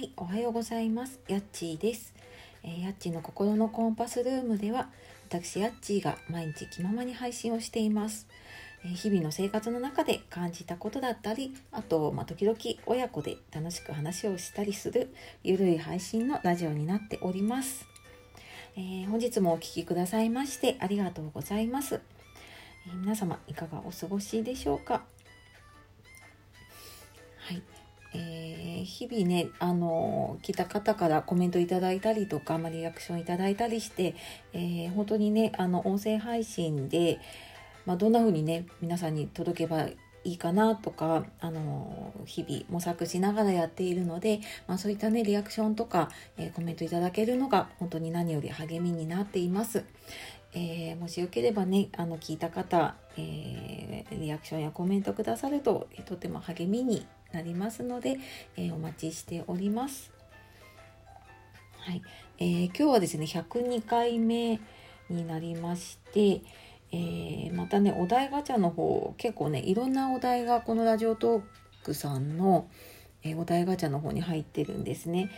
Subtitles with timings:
[0.00, 1.20] はい、おはようございます。
[1.28, 2.14] やっちーです。
[2.62, 4.88] えー、やっちーの心のコンパスルームでは、
[5.28, 8.26] 私やっちーが毎日気ままに配信をしています。
[8.82, 15.12] えー、日々の生活の中で感じたことだったり、あと、まあ、時々親子で楽しく話をしたりする
[15.42, 17.86] ゆるい配信のラジオになっております。
[18.78, 21.96] えー、本日もお聴きくださいましてありがとうございます。
[22.86, 25.02] え皆様いかがお過ごしでしょうか？
[27.36, 27.62] はい。
[28.12, 28.39] えー、
[28.84, 34.14] 日々ね、あの来た方からコメントいただいたりとか、ま、リアクションいただいたりして、
[34.52, 37.20] えー、本当にね、あの、音声配信で、
[37.86, 39.88] まあ、どんな風にね、皆さんに届けば
[40.24, 49.84] いいかなとか、あの日々模索しながらやっているので、まあ、そういったね、リアクションとか、えー、コメントいただけるのが本当に何より励みになっています。
[50.52, 58.18] えー、もしよければね、あの、聞いた方、えー、リアクションやコメントくださると、とても励みになりますので、
[58.56, 60.10] え、お待ちしております。
[61.78, 62.02] はい、
[62.38, 64.60] えー、今日はですね、102回目
[65.08, 66.42] になりまして、
[66.92, 71.42] えー、またね、お題ガチャの方、結構ね、いろんなお題がこのラジオトー
[71.84, 72.68] クさんの、
[73.22, 75.30] えお題ガチャの方に入ってるんですね。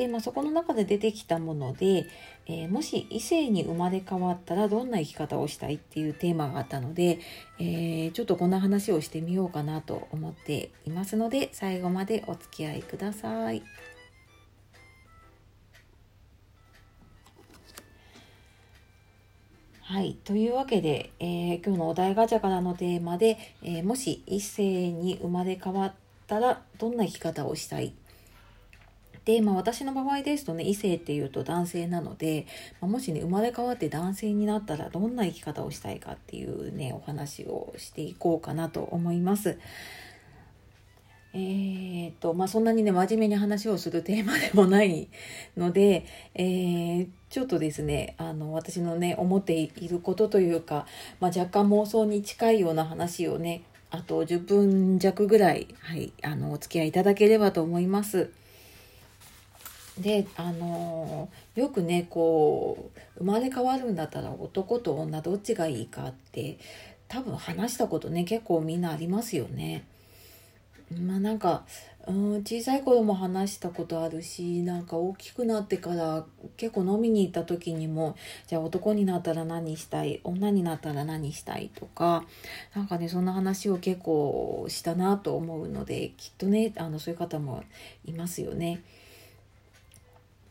[0.00, 2.06] で、まあ、そこの中で出てきたもので、
[2.46, 7.18] えー、もし異性に生まれ変わったらどんな生き方をしたいっていうテーマがあったので、
[7.58, 13.62] えー、ちょっとこんな話をしてみようかなと思っていますので最後までお付き合いください。
[19.82, 20.14] はい。
[20.24, 25.94] というわけで、えー、今日のお題ガチャからのテーマで、えもし異性に生まれ変わっ
[26.26, 27.92] たらどんな生き方をしたい
[29.24, 32.46] で、まあ、私の場合ですとね異性っていうと男性なので、
[32.80, 39.58] まあ、もしね生まれ変わって男性になったらどんな生き方をしたいかっていうねお話をしていこうかなと思います。
[41.32, 45.08] えー、っとまあそんなにね真面目に話をするテーマでもない
[45.56, 46.04] ので、
[46.34, 50.86] えー、ちょっとですねあの私のね思っていることというか、
[51.20, 58.32] まあ、若干妄想に近いような話をねあと10分弱ぐらい、はい、あのお付き合いいただければと思います。
[60.00, 66.58] であのよくねこう生まれ変わるんだったら男と女どっちがいいかって
[67.08, 69.84] 多分話したことね結構みんなありますよね。
[70.98, 71.64] まあなんか
[72.08, 76.24] うん小さい頃も話したことあるしなんか大きくなってから
[76.56, 78.16] 結構飲みに行った時にも
[78.48, 80.20] じゃあ男になったら何したい？
[80.24, 82.24] 女になったら何したいとか
[82.74, 87.62] なんかねそんな話を結構したなと思うのできっとねあのそういう方も
[88.04, 88.82] いますよね。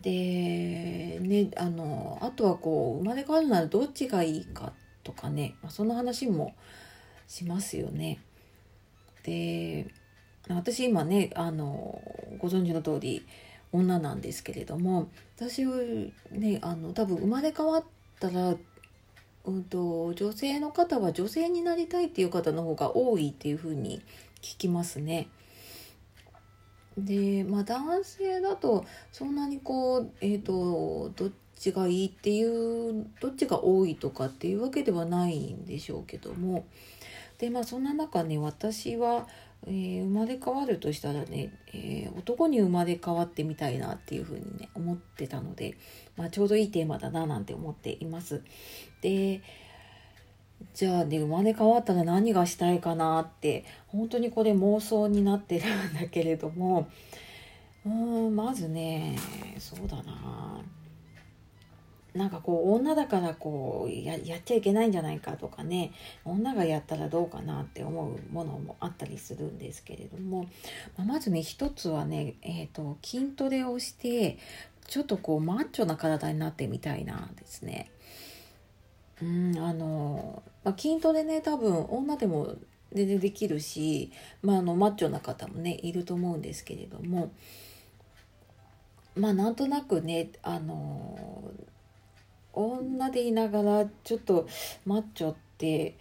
[0.00, 4.72] でねあのあとはこう生まれ変わるならどっちがいいか
[5.04, 6.54] とかね、まあ、その話も
[7.28, 8.20] しますよね。
[9.24, 9.86] で
[10.48, 12.02] 私今ねあの
[12.38, 13.24] ご存知の通り
[13.70, 15.64] 女なんですけれども私
[16.30, 17.84] ねあの多分生まれ変わっ
[18.20, 18.56] たら、
[19.44, 24.02] うんと、女性の方は女性になりたいっていう方の方が多いっていうふうに
[24.40, 25.28] 聞きますね。
[26.96, 36.66] でまあ男性だとそんなにこうえっ、ー、とどっちがいいっていうどっちが多いとかっていうわけではないんでしょうけども
[37.38, 39.26] でまあそんな中ね私は、
[39.66, 45.76] えー、生まれ変わるとしたらね、えー、男に生まれ変わってみたいなっていうふうにね思ってたので、
[46.16, 48.42] まあ、ちょうどいいテーマだななんて思っています。
[49.00, 49.40] で
[50.74, 56.88] じゃあね生まれ変わったら何がしたいかなって本当にこれ妄想になってるんだけれども。
[57.84, 57.92] うー
[58.28, 59.18] んまずね
[59.58, 60.62] そうだな。
[62.14, 65.92] なんかこう女だからこうややっちゃいけないんじゃないかとかね。
[66.24, 70.46] 女がやったらどうかなって思うものもあったりするんですけれども、
[70.96, 74.38] ま、まずね一つはね、えーと、と筋トレをして
[74.86, 77.90] ちょっとこうマッチョな体になってみたいなですね。
[79.22, 82.56] うんあのまあ、筋トレね多分女でも
[82.92, 84.10] 全然できるし、
[84.42, 87.32] まあ、あのマッチョな方もねいると思うんですけれども
[89.16, 91.52] まあなんとなくねあの
[92.52, 94.48] 女でいながらちょっと
[94.84, 95.96] マッチョって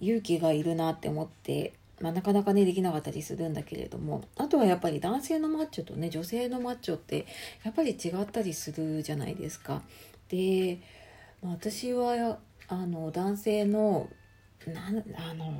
[0.00, 7.26] 勇気がいるなって思って、まあ、なかなかねできなかったりするんだけれどもあとはやっぱり男性のマッチョとね女性のマッチョって
[7.62, 9.82] やっぱり違ったりするじゃないですか。
[10.28, 10.80] で、
[11.42, 14.08] まあ、私はあの男性の
[14.66, 15.52] なんあの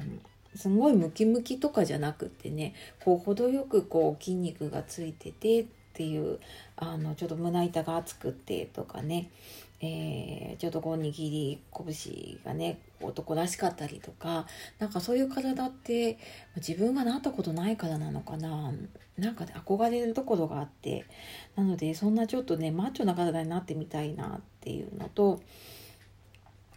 [0.55, 2.75] すごいムキムキとかじゃなくてね
[3.05, 6.39] こう程よくこう筋肉がついててっていう
[6.77, 9.31] あのちょっと胸板が厚くてとかね
[9.81, 14.47] えー、ちょっとこう握り拳がね男らしかったりとか
[14.79, 16.19] なんかそういう体って
[16.57, 18.73] 自分がなったことないからなのかな。
[19.19, 21.05] なんか、ね、憧れるところがあって。
[21.57, 25.41] なのでそんなちょっとねマッチョな体になってみたいなっていうのと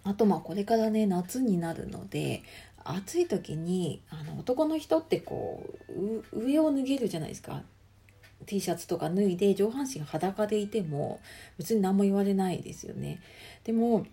[0.10, 2.42] あとまあこれからね夏になるので
[2.84, 5.64] 暑い時にあの男の人ってこ
[6.34, 7.62] う上を脱げるじゃないですか
[8.48, 11.20] T シャツとか脱いで上半身裸でいても
[11.60, 13.22] 別に何も言われないですよね。
[13.66, 14.08] でも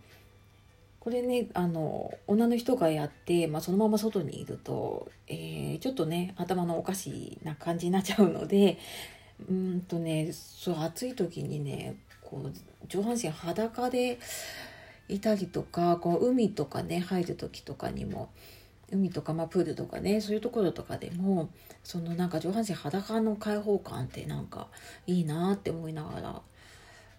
[1.01, 8.79] これねあの女の人がやって、まあ、そのまま外にいると、えー、ちょっとね頭のおかしな感じになっちゃうので
[9.49, 14.19] うんとねそう暑い時にねこう上半身裸で
[15.09, 18.31] いたりとかこう海とかね入る時とかにも
[18.91, 21.51] 海とか、まあ、プールとかねそういうところとかでも
[21.83, 24.69] そのなんか上半身裸の開放感ってなんか
[25.07, 26.41] いいなって思いながら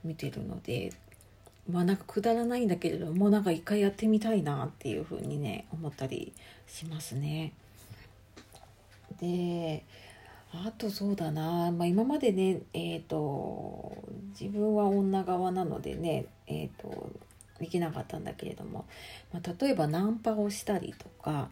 [0.03, 0.93] 見てるので
[1.69, 6.33] まあなんかくだらないんだけれどもなんか一回やってみたいなっていうふうにね思ったり
[6.65, 7.53] しますね。
[9.19, 9.83] で
[10.53, 13.97] あとそうだな、まあ、今までねえっ、ー、と
[14.39, 17.11] 自分は女側なのでねえっ、ー、と
[17.59, 18.85] できなかったんだけれども、
[19.33, 21.49] まあ、例えばナンパをしたりとか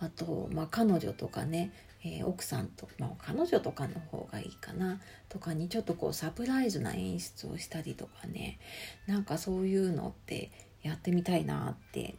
[0.00, 1.72] あと、まあ、彼女とかね、
[2.04, 8.58] えー、奥さんと、まあ、彼女とかの方がいいかなとかにちょっとこうサプライズな演出をしたりとかね
[9.06, 10.50] なんかそういうのって
[10.82, 12.14] やってみたいなって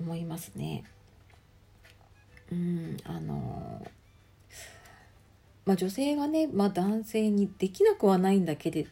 [0.00, 0.84] 思いますね。
[2.52, 3.86] うんあの
[5.64, 8.86] まあ、女性がね、まあ、男性にできなくはないんだけれ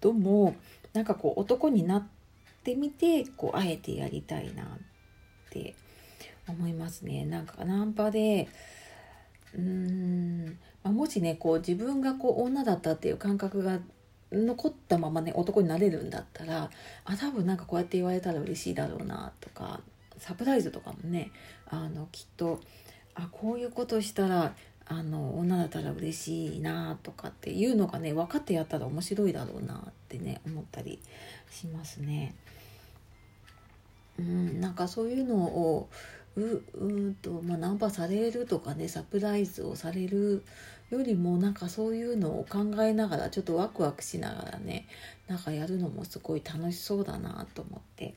[0.00, 0.56] ども
[0.94, 2.21] なんかこう男になって
[2.62, 4.66] てみてこうあえてやりたいなっ
[5.50, 5.74] て
[6.48, 7.24] 思いますね。
[7.24, 8.48] なんかナンパで
[9.54, 13.80] うーん、ま、もしねこう自分がこう女だったっていう感覚が
[14.32, 16.70] 残ったままね男になれるんだったら
[17.04, 19.80] あ多分なんかこうやって言われたら嬉しいだろうなとか
[20.18, 21.30] サプライズとかもね
[21.68, 22.60] あのきっと
[23.14, 24.54] あこういうことしたら
[24.86, 30.98] あの女だったら嬉しいなとかっていうのがね分かってやったら面白いだろうなってね思ったり
[31.50, 32.34] しますね。
[34.18, 35.88] うん、なんかそういうのを
[36.36, 40.42] ううんと、まあ、ナンパされるとかねサプライズをされる
[40.90, 44.86] よりもなんかそういうのを考えながらちょっとワクワクしながらね
[45.28, 48.14] なんかやるのもすごい楽しそうだなと思って。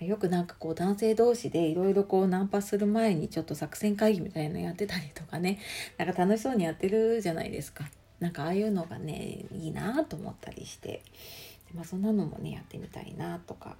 [0.00, 5.58] よくなんかこう男性同士でいろいろこうナンパする前にちょっと作戦会議みたいなのやってたりとかね
[5.96, 7.90] なんか楽しそうにやってるじゃないですか。
[8.20, 11.02] なんかああいうのがねいいなと思ったりして。
[11.74, 13.76] まあそんなのもねやってみたいなとか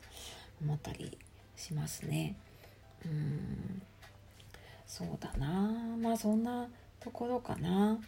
[0.61, 1.17] 思ったり
[1.59, 2.37] しますね。
[3.05, 3.83] うん。
[4.87, 5.97] そうだな。
[6.01, 6.69] まあそんな
[7.01, 7.99] ところかな。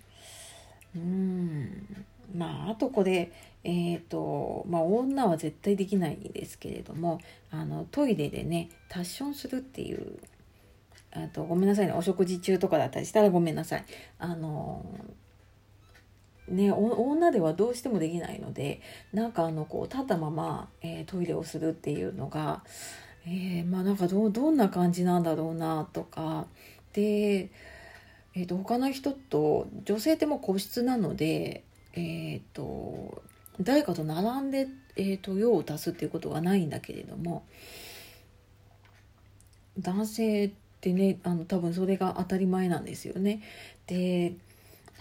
[0.95, 2.07] うん。
[2.35, 3.33] まああとこれ
[3.65, 7.21] えっ、ー、とまあ女は絶対できないんですけれども
[7.51, 10.19] あのトイレでねタッションするっていう
[11.13, 11.93] あとごめんなさいね。
[11.93, 13.85] お食事中とかだったりしたらごめんなさい。
[14.19, 14.85] あの
[16.49, 18.81] ね女ではどうしてもできないので
[19.13, 22.63] なんかあのこう立ったまま、えー、トイレをするっていうのが
[23.27, 26.47] えー、まあなんかどどんな感じなんだろうなとか
[26.93, 27.51] で、
[28.35, 31.65] えー、と他の人と女性ってもう個室なので、
[31.95, 33.23] え、ー、と
[33.61, 37.45] 誰かと並んで、えーと、用を足すっていうことはないんだけれども
[39.79, 40.51] 男性っ
[40.81, 43.43] てねあの多分それが当たり前なんですよね。
[43.87, 44.35] で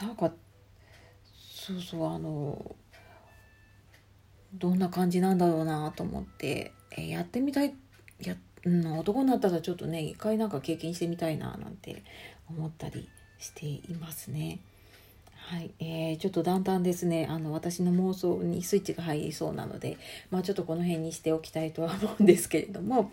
[0.02, 0.32] なんか
[1.30, 2.76] そうそうあの
[4.54, 7.89] どんな感じなんだろうなと思って、えー、やってみたいって
[8.28, 8.36] や、
[8.66, 12.04] うん、男になったらちょっとね一回なんか経験してみたいななんて
[12.50, 13.08] 思ったり
[13.38, 14.60] していますね。
[15.50, 19.98] はい、えー、ちょっとだんだんですねあの私の妄想にスイッチが入りそうなので、
[20.30, 23.12] まあ、ちょっとこの辺にしておきたいとは思うんですけれども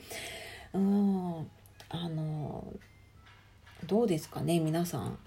[0.75, 1.51] うん
[1.89, 2.71] あの
[3.87, 5.19] どうですかね皆さん、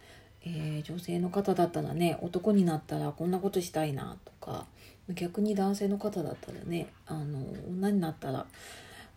[0.43, 4.67] えー、女性の方だったらね男になったらこんなことしたいなとか
[5.09, 8.45] 逆に男性の方だったらねあの女になったら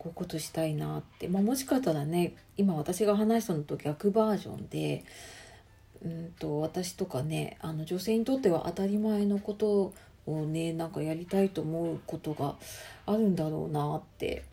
[0.03, 5.05] こういうことしたいなって、まあ、もしかしたらね今私が話したのと逆バージョンで
[6.05, 9.95] うんと私とかねあの女性にとっては当たり前のこと
[10.27, 12.57] をねなんかやりたいと思うことが
[13.07, 14.45] あるんだろうなって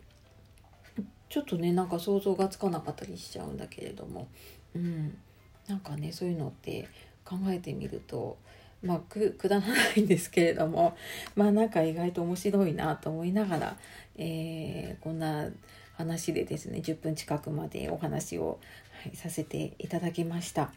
[1.28, 4.28] ちょっとねなんか想像がつかなかったりしちゃうんだけれども、
[4.76, 5.18] うん、
[5.66, 6.88] なんかねそういうのって
[7.24, 8.38] 考えてみると
[8.82, 10.96] まあくくだらないんですけれども
[11.36, 13.76] まあなんか意外と面白いなと思いながら、
[14.16, 15.48] えー、こんな
[15.96, 18.58] 話でですね10分近くまでお話を、
[19.02, 20.72] はい、させていただきました。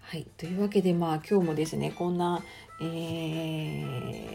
[0.00, 2.40] はい、というわけでまあ今日もですねこんな、
[2.80, 2.84] え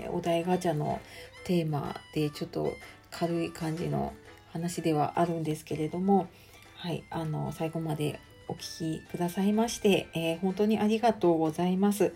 [0.10, 1.00] ー、お題ガチャの
[1.46, 2.74] テーマでちょっと
[3.12, 4.14] 軽い感じの
[4.52, 6.28] 話ではあるんですけれども、
[6.76, 12.14] はい、あの最後までお聞きくださいまして、えー、本当にありがとうございます。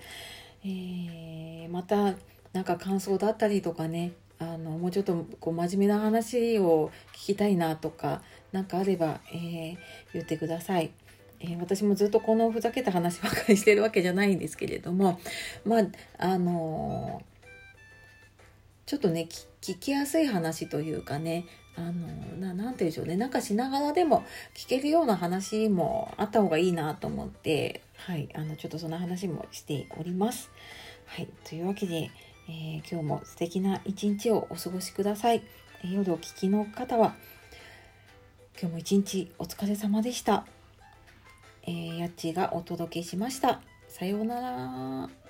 [0.65, 2.15] えー、また
[2.53, 8.21] なんか感想だったりとかねあのもうちょっとこう真面目な話を聞きたいなとか
[8.51, 9.77] 何かあれば、えー、
[10.13, 10.91] 言ってください。
[11.39, 15.19] えー、私もずっとこのふざけた話ばかりしてるわけじゃないんですけれども
[15.65, 15.85] まあ
[16.17, 19.27] あのー、ちょっとね
[19.61, 21.91] 聞きやすい話というかねあの
[22.39, 30.51] ななんて言うんでしょうねなんかしながらでも聞けるような話もあった方がいいなと思ってはいあのちょっとその話もしております。
[31.05, 32.11] はいというわけで、
[32.47, 35.43] えー、今日も素敵な一日をお過ごしください。
[35.83, 37.15] 夜お聞きの方は
[38.59, 40.45] 今日も一日お疲れ様でした。
[41.63, 43.61] えー、やっちがお届けしました。
[43.87, 45.22] さようなら。